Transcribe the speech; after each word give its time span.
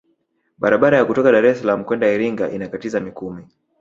barabara 0.57 0.97
ya 0.97 1.05
kutoka 1.05 1.31
dar 1.31 1.45
es 1.45 1.59
salaam 1.59 1.83
kwenda 1.85 2.13
iringa 2.13 2.49
inakatiza 2.51 2.99
mikumi 2.99 3.47